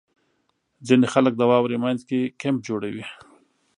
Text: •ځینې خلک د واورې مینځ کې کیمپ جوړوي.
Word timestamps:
•ځینې 0.87 1.07
خلک 1.13 1.33
د 1.37 1.41
واورې 1.49 1.77
مینځ 1.83 2.01
کې 2.09 2.19
کیمپ 2.41 2.59
جوړوي. 2.67 3.05